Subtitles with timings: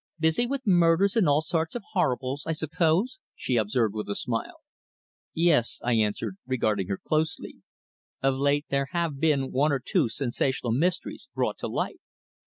[0.19, 4.61] "Busy with murders and all sorts of horribles, I suppose," she observed with a smile.
[5.35, 7.57] "Yes," I answered, regarding her closely.
[8.19, 11.99] "Of late there have been one or two sensational mysteries brought to light!"